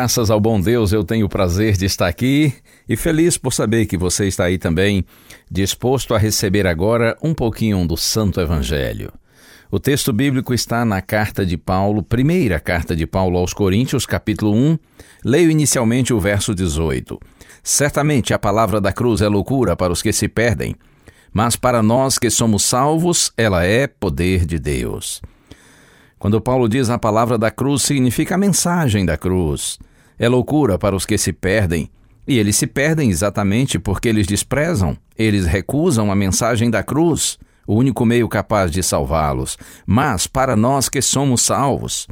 Graças 0.00 0.30
ao 0.30 0.40
bom 0.40 0.58
Deus, 0.58 0.94
eu 0.94 1.04
tenho 1.04 1.26
o 1.26 1.28
prazer 1.28 1.76
de 1.76 1.84
estar 1.84 2.08
aqui 2.08 2.54
e 2.88 2.96
feliz 2.96 3.36
por 3.36 3.52
saber 3.52 3.84
que 3.84 3.98
você 3.98 4.26
está 4.26 4.44
aí 4.44 4.56
também, 4.56 5.04
disposto 5.50 6.14
a 6.14 6.18
receber 6.18 6.66
agora 6.66 7.18
um 7.22 7.34
pouquinho 7.34 7.86
do 7.86 7.98
Santo 7.98 8.40
Evangelho. 8.40 9.12
O 9.70 9.78
texto 9.78 10.10
bíblico 10.10 10.54
está 10.54 10.86
na 10.86 11.02
carta 11.02 11.44
de 11.44 11.58
Paulo, 11.58 12.02
primeira 12.02 12.58
carta 12.58 12.96
de 12.96 13.06
Paulo 13.06 13.36
aos 13.36 13.52
Coríntios, 13.52 14.06
capítulo 14.06 14.54
1. 14.54 14.78
Leio 15.22 15.50
inicialmente 15.50 16.14
o 16.14 16.18
verso 16.18 16.54
18. 16.54 17.20
Certamente 17.62 18.32
a 18.32 18.38
palavra 18.38 18.80
da 18.80 18.94
cruz 18.94 19.20
é 19.20 19.28
loucura 19.28 19.76
para 19.76 19.92
os 19.92 20.00
que 20.00 20.14
se 20.14 20.28
perdem, 20.28 20.74
mas 21.30 21.56
para 21.56 21.82
nós 21.82 22.18
que 22.18 22.30
somos 22.30 22.62
salvos, 22.62 23.34
ela 23.36 23.66
é 23.66 23.86
poder 23.86 24.46
de 24.46 24.58
Deus. 24.58 25.20
Quando 26.18 26.40
Paulo 26.40 26.70
diz 26.70 26.88
a 26.88 26.98
palavra 26.98 27.36
da 27.36 27.50
cruz, 27.50 27.82
significa 27.82 28.36
a 28.36 28.38
mensagem 28.38 29.04
da 29.04 29.18
cruz. 29.18 29.78
É 30.20 30.28
loucura 30.28 30.78
para 30.78 30.94
os 30.94 31.06
que 31.06 31.16
se 31.16 31.32
perdem. 31.32 31.90
E 32.28 32.38
eles 32.38 32.54
se 32.56 32.66
perdem 32.66 33.08
exatamente 33.08 33.78
porque 33.78 34.06
eles 34.06 34.26
desprezam, 34.26 34.94
eles 35.16 35.46
recusam 35.46 36.12
a 36.12 36.14
mensagem 36.14 36.70
da 36.70 36.82
cruz, 36.82 37.38
o 37.66 37.74
único 37.74 38.04
meio 38.04 38.28
capaz 38.28 38.70
de 38.70 38.82
salvá-los. 38.82 39.56
Mas 39.86 40.26
para 40.26 40.54
nós 40.54 40.90
que 40.90 41.00
somos 41.00 41.40
salvos, 41.40 42.06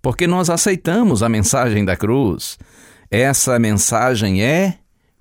porque 0.00 0.28
nós 0.28 0.48
aceitamos 0.48 1.24
a 1.24 1.28
mensagem 1.28 1.84
da 1.84 1.96
cruz, 1.96 2.56
essa 3.10 3.58
mensagem 3.58 4.44
é 4.44 4.78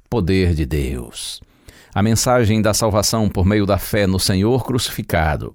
poder 0.08 0.54
de 0.54 0.68
Deus. 0.68 1.42
A 1.96 2.04
mensagem 2.04 2.62
da 2.62 2.76
salvação 2.76 3.28
por 3.28 3.44
meio 3.44 3.66
da 3.66 3.80
fé 3.80 4.06
no 4.06 4.20
Senhor 4.20 4.64
crucificado 4.64 5.52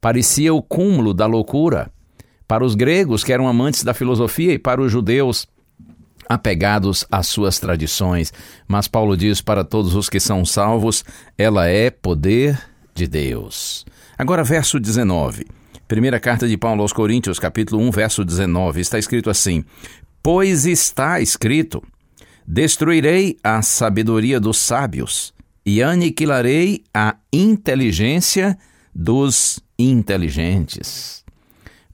parecia 0.00 0.54
o 0.54 0.62
cúmulo 0.62 1.12
da 1.12 1.26
loucura 1.26 1.90
para 2.46 2.64
os 2.64 2.76
gregos, 2.76 3.24
que 3.24 3.32
eram 3.32 3.48
amantes 3.48 3.82
da 3.82 3.92
filosofia, 3.92 4.52
e 4.52 4.58
para 4.58 4.80
os 4.80 4.92
judeus, 4.92 5.48
apegados 6.28 7.04
às 7.10 7.26
suas 7.26 7.58
tradições. 7.58 8.32
Mas 8.66 8.88
Paulo 8.88 9.16
diz 9.16 9.40
para 9.40 9.64
todos 9.64 9.94
os 9.94 10.08
que 10.08 10.20
são 10.20 10.44
salvos, 10.44 11.04
ela 11.36 11.66
é 11.66 11.90
poder 11.90 12.60
de 12.94 13.06
Deus. 13.06 13.84
Agora, 14.16 14.44
verso 14.44 14.78
19. 14.78 15.46
Primeira 15.88 16.18
carta 16.18 16.48
de 16.48 16.56
Paulo 16.56 16.82
aos 16.82 16.92
Coríntios, 16.92 17.38
capítulo 17.38 17.82
1, 17.82 17.90
verso 17.90 18.24
19, 18.24 18.80
está 18.80 18.98
escrito 18.98 19.28
assim: 19.28 19.64
Pois 20.22 20.64
está 20.64 21.20
escrito: 21.20 21.82
Destruirei 22.46 23.36
a 23.42 23.60
sabedoria 23.60 24.40
dos 24.40 24.58
sábios 24.58 25.34
e 25.66 25.82
aniquilarei 25.82 26.82
a 26.94 27.16
inteligência 27.32 28.56
dos 28.94 29.60
inteligentes 29.78 31.22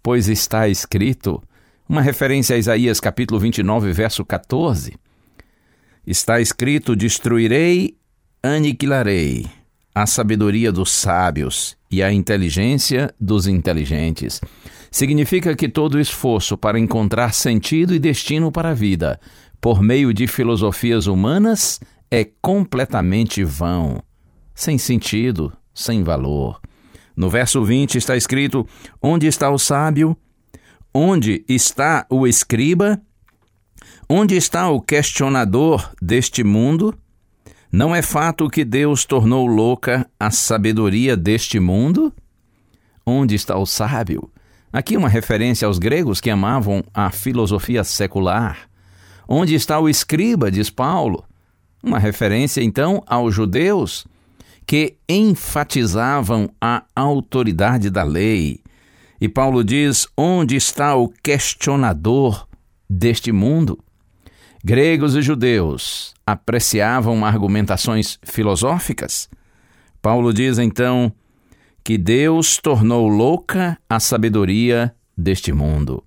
pois 0.08 0.26
está 0.26 0.66
escrito, 0.66 1.42
uma 1.88 2.02
referência 2.02 2.54
a 2.54 2.58
Isaías 2.58 3.00
capítulo 3.00 3.40
29, 3.40 3.92
verso 3.92 4.24
14. 4.24 4.94
Está 6.06 6.40
escrito: 6.40 6.94
Destruirei, 6.94 7.96
aniquilarei 8.42 9.46
a 9.94 10.06
sabedoria 10.06 10.70
dos 10.70 10.92
sábios 10.92 11.76
e 11.90 12.02
a 12.02 12.12
inteligência 12.12 13.12
dos 13.18 13.46
inteligentes. 13.46 14.40
Significa 14.90 15.56
que 15.56 15.68
todo 15.68 15.98
esforço 15.98 16.56
para 16.56 16.78
encontrar 16.78 17.32
sentido 17.32 17.94
e 17.94 17.98
destino 17.98 18.52
para 18.52 18.70
a 18.70 18.74
vida 18.74 19.18
por 19.60 19.82
meio 19.82 20.14
de 20.14 20.26
filosofias 20.26 21.06
humanas 21.06 21.80
é 22.10 22.24
completamente 22.40 23.42
vão, 23.42 24.02
sem 24.54 24.78
sentido, 24.78 25.52
sem 25.74 26.02
valor. 26.02 26.60
No 27.16 27.28
verso 27.28 27.64
20 27.64 27.96
está 27.96 28.16
escrito: 28.16 28.66
Onde 29.02 29.26
está 29.26 29.50
o 29.50 29.58
sábio? 29.58 30.16
Onde 30.92 31.44
está 31.48 32.06
o 32.08 32.26
escriba? 32.26 33.00
Onde 34.08 34.36
está 34.36 34.70
o 34.70 34.80
questionador 34.80 35.92
deste 36.00 36.42
mundo? 36.42 36.96
Não 37.70 37.94
é 37.94 38.00
fato 38.00 38.48
que 38.48 38.64
Deus 38.64 39.04
tornou 39.04 39.46
louca 39.46 40.08
a 40.18 40.30
sabedoria 40.30 41.16
deste 41.16 41.60
mundo? 41.60 42.12
Onde 43.04 43.34
está 43.34 43.58
o 43.58 43.66
sábio? 43.66 44.30
Aqui 44.72 44.96
uma 44.96 45.08
referência 45.08 45.66
aos 45.66 45.78
gregos 45.78 46.20
que 46.20 46.30
amavam 46.30 46.82
a 46.92 47.10
filosofia 47.10 47.84
secular. 47.84 48.68
Onde 49.28 49.54
está 49.54 49.78
o 49.78 49.88
escriba, 49.88 50.50
diz 50.50 50.70
Paulo? 50.70 51.24
Uma 51.82 51.98
referência 51.98 52.62
então 52.62 53.02
aos 53.06 53.34
judeus 53.34 54.06
que 54.66 54.96
enfatizavam 55.08 56.50
a 56.60 56.84
autoridade 56.94 57.88
da 57.90 58.02
lei. 58.02 58.60
E 59.20 59.28
Paulo 59.28 59.64
diz: 59.64 60.06
onde 60.16 60.56
está 60.56 60.94
o 60.94 61.08
questionador 61.08 62.46
deste 62.88 63.32
mundo? 63.32 63.78
Gregos 64.64 65.14
e 65.14 65.22
judeus 65.22 66.14
apreciavam 66.26 67.24
argumentações 67.24 68.18
filosóficas. 68.22 69.28
Paulo 70.02 70.32
diz 70.32 70.58
então 70.58 71.12
que 71.82 71.96
Deus 71.96 72.58
tornou 72.58 73.08
louca 73.08 73.78
a 73.88 73.98
sabedoria 73.98 74.94
deste 75.16 75.52
mundo. 75.52 76.04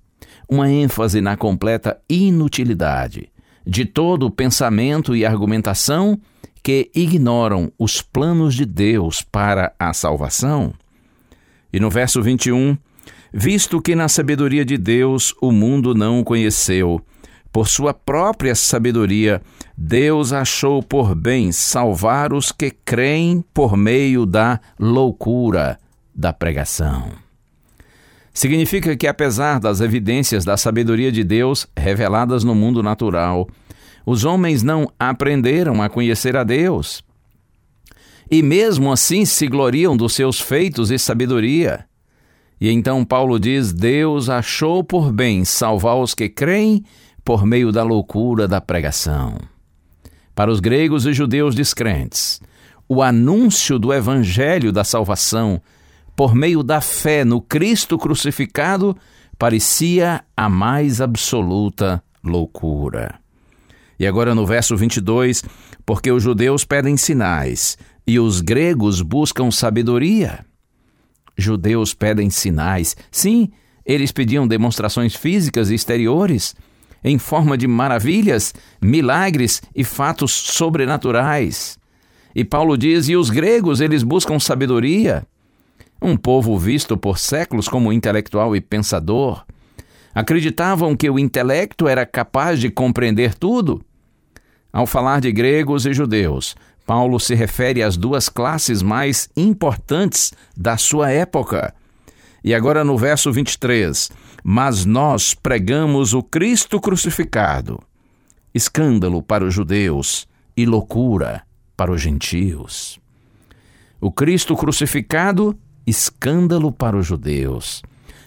Uma 0.48 0.70
ênfase 0.70 1.22
na 1.22 1.36
completa 1.36 2.00
inutilidade 2.10 3.32
de 3.66 3.86
todo 3.86 4.26
o 4.26 4.32
pensamento 4.32 5.16
e 5.16 5.26
argumentação 5.26 6.20
que 6.64 6.92
ignoram 6.94 7.72
os 7.78 8.02
planos 8.02 8.54
de 8.54 8.66
Deus 8.66 9.22
para 9.22 9.74
a 9.80 9.94
salvação. 9.94 10.74
E 11.74 11.80
no 11.80 11.90
verso 11.90 12.22
21, 12.22 12.78
visto 13.34 13.82
que 13.82 13.96
na 13.96 14.08
sabedoria 14.08 14.66
de 14.66 14.78
Deus 14.78 15.34
o 15.42 15.52
mundo 15.52 15.94
não 15.94 16.20
o 16.20 16.24
conheceu, 16.24 17.02
por 17.52 17.68
sua 17.68 17.94
própria 17.94 18.56
sabedoria, 18.56 19.42
Deus 19.78 20.32
achou 20.32 20.82
por 20.82 21.14
bem 21.14 21.52
salvar 21.52 22.32
os 22.34 22.52
que 22.52 22.72
creem 22.72 23.44
por 23.54 23.76
meio 23.76 24.26
da 24.26 24.60
loucura 24.80 25.78
da 26.16 26.32
pregação. 26.32 27.12
Significa 28.34 28.96
que, 28.96 29.06
apesar 29.06 29.60
das 29.60 29.82
evidências 29.82 30.46
da 30.46 30.56
sabedoria 30.56 31.12
de 31.12 31.24
Deus 31.24 31.68
reveladas 31.76 32.46
no 32.46 32.56
mundo 32.56 32.82
natural, 32.82 33.50
os 34.06 34.24
homens 34.24 34.64
não 34.64 34.90
aprenderam 34.98 35.82
a 35.82 35.90
conhecer 35.90 36.38
a 36.38 36.46
Deus. 36.46 37.04
E 38.30 38.42
mesmo 38.42 38.92
assim 38.94 39.26
se 39.26 39.46
gloriam 39.48 39.98
dos 39.98 40.14
seus 40.14 40.40
feitos 40.40 40.90
e 40.90 40.98
sabedoria. 40.98 41.86
E 42.62 42.70
então 42.70 43.04
Paulo 43.04 43.40
diz: 43.40 43.74
Deus 43.74 44.30
achou 44.30 44.84
por 44.84 45.12
bem 45.12 45.44
salvar 45.44 45.98
os 45.98 46.14
que 46.14 46.30
creem 46.30 46.86
por 47.26 47.44
meio 47.44 47.72
da 47.72 47.82
loucura 47.82 48.48
da 48.48 48.62
pregação. 48.62 49.36
Para 50.36 50.52
os 50.52 50.60
gregos 50.60 51.08
e 51.08 51.14
judeus 51.14 51.56
descrentes, 51.56 52.40
o 52.88 53.02
anúncio 53.02 53.80
do 53.80 53.92
evangelho 53.92 54.72
da 54.72 54.84
salvação 54.84 55.60
por 56.16 56.36
meio 56.36 56.62
da 56.62 56.80
fé 56.82 57.26
no 57.26 57.42
Cristo 57.42 57.98
crucificado 57.98 58.96
parecia 59.40 60.24
a 60.38 60.48
mais 60.48 61.02
absoluta 61.02 62.04
loucura. 62.24 63.16
E 63.98 64.06
agora 64.06 64.36
no 64.36 64.46
verso 64.46 64.78
22, 64.78 65.44
porque 65.84 66.12
os 66.12 66.22
judeus 66.22 66.64
pedem 66.64 66.96
sinais 66.96 67.78
e 68.06 68.20
os 68.20 68.40
gregos 68.40 69.02
buscam 69.02 69.50
sabedoria. 69.50 70.46
Judeus 71.42 71.94
pedem 71.94 72.30
sinais. 72.30 72.96
Sim, 73.12 73.50
eles 73.86 74.12
pediam 74.12 74.48
demonstrações 74.48 75.16
físicas 75.16 75.70
e 75.70 75.76
exteriores 75.76 76.56
em 77.04 77.18
forma 77.18 77.58
de 77.58 77.68
maravilhas, 77.68 78.54
milagres 78.82 79.62
e 79.76 79.84
fatos 79.84 80.32
sobrenaturais. 80.32 81.78
E 82.34 82.44
Paulo 82.44 82.78
diz: 82.78 83.10
e 83.10 83.16
os 83.16 83.30
gregos, 83.30 83.82
eles 83.82 84.04
buscam 84.04 84.40
sabedoria. 84.40 85.26
Um 86.02 86.18
povo 86.18 86.58
visto 86.58 86.98
por 86.98 87.20
séculos 87.20 87.68
como 87.68 87.94
intelectual 87.94 88.56
e 88.56 88.62
pensador. 88.62 89.46
Acreditavam 90.14 90.96
que 90.96 91.10
o 91.10 91.20
intelecto 91.20 91.88
era 91.88 92.06
capaz 92.06 92.60
de 92.60 92.70
compreender 92.70 93.34
tudo. 93.36 93.84
Ao 94.74 94.88
falar 94.88 95.20
de 95.20 95.32
gregos 95.32 95.86
e 95.86 95.94
judeus, 95.94 96.56
Paulo 96.92 97.22
se 97.22 97.34
refere 97.34 97.82
às 97.82 97.96
duas 97.96 98.28
classes 98.28 98.82
mais 98.82 99.30
importantes 99.38 100.34
da 100.58 100.76
sua 100.76 101.10
época. 101.10 101.74
E 102.44 102.54
agora 102.54 102.84
no 102.84 102.98
verso 102.98 103.32
23: 103.32 104.12
Mas 104.44 104.84
nós 104.84 105.34
pregamos 105.34 106.14
o 106.14 106.22
Cristo 106.22 106.82
crucificado, 106.82 107.80
escândalo 108.54 109.24
para 109.24 109.46
os 109.46 109.54
judeus 109.54 110.28
e 110.58 110.66
loucura 110.66 111.44
para 111.78 111.94
os 111.94 112.02
gentios. 112.02 113.00
O 114.02 114.12
Cristo 114.12 114.54
crucificado, 114.58 115.58
escândalo 115.88 116.74
para 116.74 116.98
os 116.98 117.06
judeus, 117.06 117.82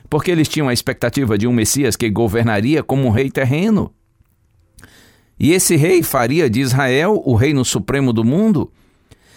porque 0.08 0.30
eles 0.30 0.48
tinham 0.48 0.70
a 0.70 0.72
expectativa 0.72 1.36
de 1.36 1.46
um 1.46 1.52
Messias 1.52 1.96
que 1.96 2.08
governaria 2.08 2.82
como 2.82 3.06
um 3.06 3.10
rei 3.10 3.30
terreno. 3.30 3.92
E 5.44 5.52
esse 5.52 5.76
rei 5.76 6.02
faria 6.02 6.48
de 6.48 6.62
Israel 6.62 7.20
o 7.22 7.34
reino 7.34 7.66
supremo 7.66 8.14
do 8.14 8.24
mundo. 8.24 8.72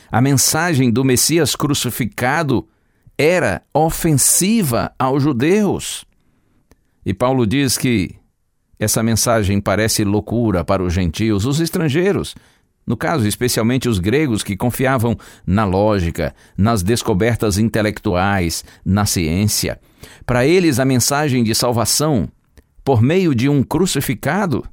A 0.09 0.21
mensagem 0.21 0.89
do 0.89 1.03
Messias 1.03 1.53
crucificado 1.53 2.65
era 3.17 3.61
ofensiva 3.73 4.89
aos 4.97 5.21
judeus. 5.21 6.05
E 7.05 7.13
Paulo 7.13 7.45
diz 7.45 7.77
que 7.77 8.15
essa 8.79 9.03
mensagem 9.03 9.59
parece 9.59 10.05
loucura 10.05 10.63
para 10.63 10.81
os 10.81 10.93
gentios, 10.93 11.43
os 11.43 11.59
estrangeiros, 11.59 12.35
no 12.85 12.95
caso, 12.95 13.27
especialmente 13.27 13.89
os 13.89 13.99
gregos 13.99 14.43
que 14.43 14.55
confiavam 14.55 15.17
na 15.45 15.65
lógica, 15.65 16.33
nas 16.57 16.81
descobertas 16.81 17.57
intelectuais, 17.57 18.63
na 18.85 19.05
ciência. 19.05 19.77
Para 20.25 20.47
eles, 20.47 20.79
a 20.79 20.85
mensagem 20.85 21.43
de 21.43 21.53
salvação, 21.53 22.29
por 22.81 23.01
meio 23.01 23.35
de 23.35 23.49
um 23.49 23.61
crucificado, 23.61 24.63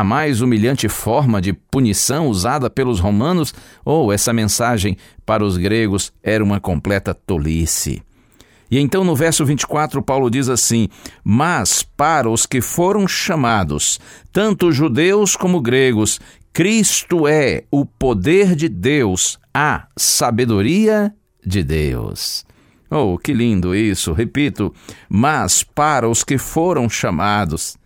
a 0.00 0.04
mais 0.04 0.40
humilhante 0.40 0.88
forma 0.88 1.42
de 1.42 1.52
punição 1.52 2.28
usada 2.28 2.70
pelos 2.70 2.98
romanos, 2.98 3.52
ou 3.84 4.10
essa 4.10 4.32
mensagem 4.32 4.96
para 5.26 5.44
os 5.44 5.58
gregos 5.58 6.10
era 6.22 6.42
uma 6.42 6.58
completa 6.58 7.12
tolice. 7.12 8.02
E 8.70 8.78
então 8.78 9.04
no 9.04 9.14
verso 9.14 9.44
24, 9.44 10.00
Paulo 10.00 10.30
diz 10.30 10.48
assim: 10.48 10.88
Mas 11.22 11.82
para 11.82 12.30
os 12.30 12.46
que 12.46 12.62
foram 12.62 13.06
chamados, 13.06 14.00
tanto 14.32 14.72
judeus 14.72 15.36
como 15.36 15.60
gregos, 15.60 16.18
Cristo 16.50 17.28
é 17.28 17.64
o 17.70 17.84
poder 17.84 18.56
de 18.56 18.70
Deus, 18.70 19.38
a 19.52 19.86
sabedoria 19.98 21.12
de 21.44 21.62
Deus. 21.62 22.46
Oh, 22.90 23.18
que 23.18 23.34
lindo 23.34 23.74
isso! 23.74 24.14
Repito, 24.14 24.72
mas 25.10 25.62
para 25.62 26.08
os 26.08 26.24
que 26.24 26.38
foram 26.38 26.88
chamados, 26.88 27.76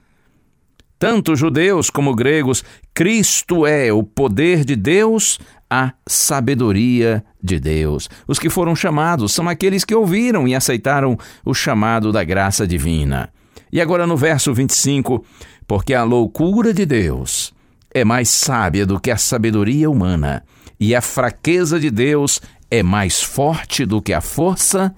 tanto 1.05 1.37
judeus 1.37 1.91
como 1.91 2.15
gregos, 2.15 2.65
Cristo 2.95 3.67
é 3.67 3.93
o 3.93 4.03
poder 4.03 4.65
de 4.65 4.75
Deus, 4.75 5.39
a 5.69 5.93
sabedoria 6.07 7.23
de 7.43 7.61
Deus. 7.61 8.09
Os 8.27 8.39
que 8.39 8.49
foram 8.49 8.75
chamados 8.75 9.35
são 9.35 9.47
aqueles 9.47 9.85
que 9.85 9.95
ouviram 9.95 10.49
e 10.49 10.55
aceitaram 10.55 11.19
o 11.45 11.53
chamado 11.53 12.11
da 12.11 12.25
graça 12.25 12.67
divina. 12.67 13.29
E 13.71 13.83
agora 13.83 14.07
no 14.07 14.17
verso 14.17 14.55
25, 14.55 15.23
porque 15.67 15.93
a 15.93 16.05
loucura 16.05 16.73
de 16.73 16.87
Deus 16.87 17.53
é 17.93 18.03
mais 18.03 18.31
sábia 18.31 18.87
do 18.87 18.99
que 18.99 19.11
a 19.11 19.19
sabedoria 19.19 19.91
humana, 19.91 20.43
e 20.81 20.95
a 20.95 21.03
fraqueza 21.03 21.79
de 21.79 21.91
Deus 21.91 22.41
é 22.71 22.83
mais 22.83 23.23
forte 23.23 23.85
do 23.85 24.01
que 24.01 24.15
a 24.15 24.23
força 24.23 24.95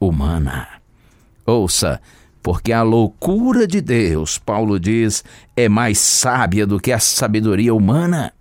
humana. 0.00 0.66
Ouça, 1.44 2.00
porque 2.42 2.72
a 2.72 2.82
loucura 2.82 3.66
de 3.66 3.80
Deus, 3.80 4.38
Paulo 4.38 4.78
diz, 4.80 5.22
é 5.56 5.68
mais 5.68 5.98
sábia 5.98 6.66
do 6.66 6.80
que 6.80 6.92
a 6.92 6.98
sabedoria 6.98 7.74
humana. 7.74 8.32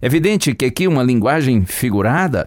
É 0.00 0.06
evidente 0.06 0.54
que 0.54 0.64
aqui 0.64 0.86
uma 0.86 1.02
linguagem 1.02 1.64
figurada. 1.64 2.46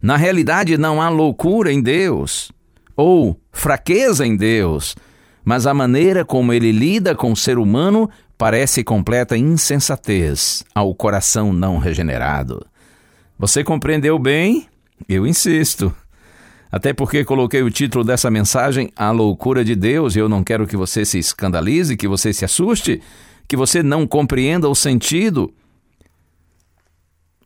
Na 0.00 0.16
realidade, 0.16 0.78
não 0.78 1.02
há 1.02 1.08
loucura 1.08 1.72
em 1.72 1.82
Deus 1.82 2.50
ou 2.96 3.40
fraqueza 3.52 4.26
em 4.26 4.36
Deus, 4.36 4.96
mas 5.44 5.66
a 5.66 5.74
maneira 5.74 6.24
como 6.24 6.52
ele 6.52 6.72
lida 6.72 7.14
com 7.14 7.32
o 7.32 7.36
ser 7.36 7.58
humano 7.58 8.08
parece 8.36 8.82
completa 8.82 9.36
insensatez 9.36 10.64
ao 10.74 10.94
coração 10.94 11.52
não 11.52 11.78
regenerado. 11.78 12.64
Você 13.38 13.62
compreendeu 13.62 14.18
bem? 14.18 14.66
Eu 15.08 15.26
insisto. 15.26 15.94
Até 16.70 16.92
porque 16.92 17.24
coloquei 17.24 17.62
o 17.62 17.70
título 17.70 18.04
dessa 18.04 18.30
mensagem 18.30 18.90
A 18.94 19.10
Loucura 19.10 19.64
de 19.64 19.74
Deus 19.74 20.14
e 20.14 20.18
eu 20.18 20.28
não 20.28 20.44
quero 20.44 20.66
que 20.66 20.76
você 20.76 21.04
se 21.04 21.18
escandalize, 21.18 21.96
que 21.96 22.06
você 22.06 22.32
se 22.32 22.44
assuste, 22.44 23.00
que 23.46 23.56
você 23.56 23.82
não 23.82 24.06
compreenda 24.06 24.68
o 24.68 24.74
sentido. 24.74 25.52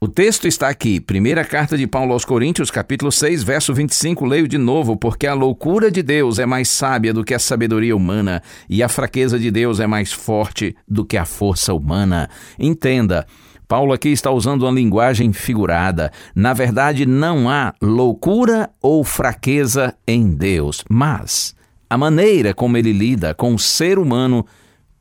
O 0.01 0.09
texto 0.09 0.49
está 0.49 0.69
aqui, 0.69 0.99
primeira 0.99 1.45
carta 1.45 1.79
de 1.79 1.87
Paulo 1.87 2.13
aos 2.13 2.25
Coríntios, 2.25 2.73
capítulo 2.73 3.13
6, 3.13 3.45
verso 3.45 3.73
25, 3.73 4.27
leio 4.27 4.49
de 4.49 4.59
novo, 4.59 4.97
porque 4.97 5.29
a 5.29 5.33
loucura 5.33 5.93
de 5.93 6.03
Deus 6.03 6.41
é 6.41 6.45
mais 6.45 6.69
sábia 6.69 7.15
do 7.15 7.23
que 7.23 7.33
a 7.33 7.39
sabedoria 7.39 7.95
humana, 7.95 8.43
e 8.69 8.83
a 8.83 8.89
fraqueza 8.89 9.39
de 9.39 9.49
Deus 9.49 9.79
é 9.79 9.87
mais 9.87 10.13
forte 10.13 10.75
do 10.89 11.05
que 11.05 11.17
a 11.17 11.25
força 11.25 11.73
humana. 11.73 12.29
Entenda, 12.59 13.29
Paulo 13.73 13.95
aqui 13.95 14.11
está 14.11 14.31
usando 14.31 14.65
uma 14.65 14.71
linguagem 14.71 15.33
figurada. 15.33 16.13
Na 16.35 16.53
verdade, 16.53 17.07
não 17.07 17.49
há 17.49 17.73
loucura 17.81 18.69
ou 18.83 19.03
fraqueza 19.03 19.95
em 20.07 20.35
Deus, 20.35 20.85
mas 20.91 21.57
a 21.89 21.97
maneira 21.97 22.53
como 22.53 22.77
ele 22.77 22.93
lida 22.93 23.33
com 23.33 23.55
o 23.55 23.59
ser 23.59 23.99
humano 23.99 24.45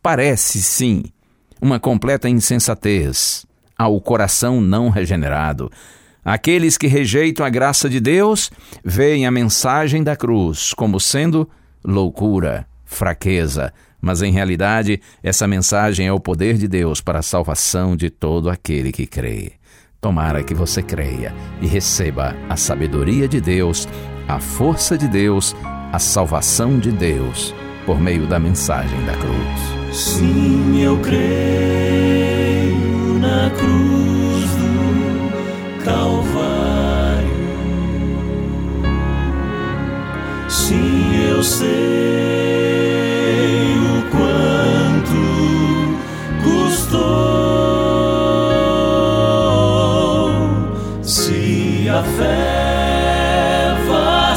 parece 0.01 0.63
sim 0.63 1.04
uma 1.62 1.82
completa 1.82 2.30
insensatez 2.30 3.46
ao 3.78 4.00
coração 4.00 4.62
não 4.62 4.88
regenerado. 4.88 5.70
Aqueles 6.24 6.78
que 6.78 6.88
rejeitam 6.88 7.46
a 7.46 7.50
graça 7.50 7.90
de 7.90 8.00
Deus 8.00 8.50
veem 8.86 9.28
a 9.28 9.32
mensagem 9.32 10.01
da 10.01 10.16
cruz 10.16 10.74
como 10.74 10.98
sendo 10.98 11.46
loucura, 11.84 12.66
fraqueza, 12.86 13.74
mas 14.01 14.22
em 14.22 14.31
realidade, 14.31 15.00
essa 15.22 15.48
mensagem 15.48 16.08
é 16.08 16.12
o 16.12 16.20
poder 16.20 16.58
de 16.58 16.67
Deus 16.67 17.00
para 17.00 17.20
a 17.20 17.24
salvação 17.24 17.96
de 17.96 18.10
todo 18.10 18.50
aquele 18.50 18.91
que 18.91 19.05
crê. 19.05 19.53
Tomara 20.01 20.43
que 20.43 20.55
você 20.55 20.81
creia 20.81 21.31
e 21.62 21.67
receba 21.67 22.36
a 22.50 22.58
sabedoria 22.58 23.27
de 23.27 23.39
Deus, 23.39 23.88
a 24.27 24.39
força 24.39 24.98
de 24.98 25.08
Deus, 25.08 25.55
a 25.93 26.00
salvação 26.00 26.79
de 26.79 26.91
Deus 26.91 27.53
por 27.86 28.00
meio 28.00 28.25
da 28.25 28.39
mensagem 28.39 29.00
da 29.05 29.13
cruz. 29.13 29.96
Sim, 29.96 30.81
eu 30.81 30.98
creio 31.00 31.20
na 33.20 33.51
cruz 33.51 34.50
do 34.55 35.84
Calvário. 35.84 37.29
Sim, 40.50 41.27
eu 41.29 41.43
sei 41.43 42.61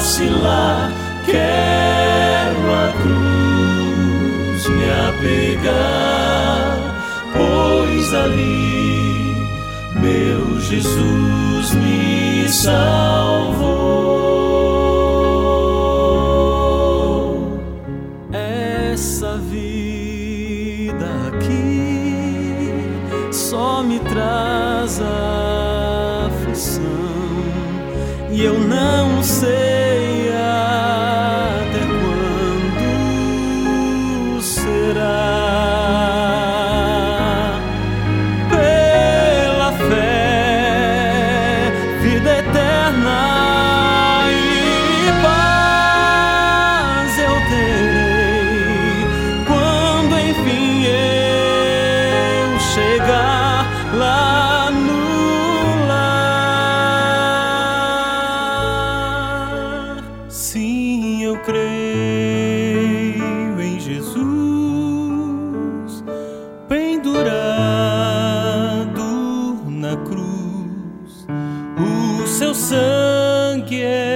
vacilar, 0.04 0.92
quero 1.24 2.62
a 2.74 2.92
cruz 3.00 4.68
me 4.68 4.84
apegar, 5.08 6.76
pois 7.32 8.12
ali 8.12 9.34
meu 9.96 10.60
Jesus 10.60 11.72
me 11.72 12.46
salvou. 12.50 13.94
Essa 18.30 19.38
vida 19.38 21.06
aqui 21.28 22.74
só 23.32 23.82
me 23.82 23.98
traz 24.00 25.00
aflição 26.26 26.84
e 28.34 28.42
eu 28.42 28.58
não 28.58 29.22
sei 29.22 30.03
quiero. 73.74 74.13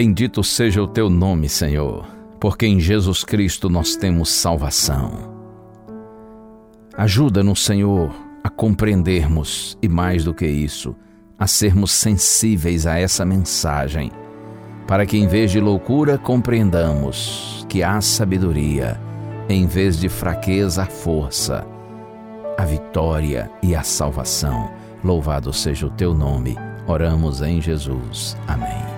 Bendito 0.00 0.44
seja 0.44 0.80
o 0.80 0.86
teu 0.86 1.10
nome, 1.10 1.48
Senhor, 1.48 2.06
porque 2.38 2.64
em 2.64 2.78
Jesus 2.78 3.24
Cristo 3.24 3.68
nós 3.68 3.96
temos 3.96 4.30
salvação. 4.30 5.10
Ajuda-nos, 6.96 7.64
Senhor, 7.64 8.14
a 8.44 8.48
compreendermos 8.48 9.76
e, 9.82 9.88
mais 9.88 10.22
do 10.22 10.32
que 10.32 10.46
isso, 10.46 10.94
a 11.36 11.48
sermos 11.48 11.90
sensíveis 11.90 12.86
a 12.86 12.96
essa 12.96 13.24
mensagem, 13.24 14.12
para 14.86 15.04
que, 15.04 15.18
em 15.18 15.26
vez 15.26 15.50
de 15.50 15.58
loucura, 15.58 16.16
compreendamos 16.16 17.66
que 17.68 17.82
há 17.82 18.00
sabedoria, 18.00 19.00
em 19.48 19.66
vez 19.66 19.98
de 19.98 20.08
fraqueza, 20.08 20.84
a 20.84 20.86
força, 20.86 21.66
a 22.56 22.64
vitória 22.64 23.50
e 23.60 23.74
a 23.74 23.82
salvação. 23.82 24.70
Louvado 25.02 25.52
seja 25.52 25.88
o 25.88 25.90
teu 25.90 26.14
nome. 26.14 26.56
Oramos 26.86 27.42
em 27.42 27.60
Jesus. 27.60 28.36
Amém. 28.46 28.97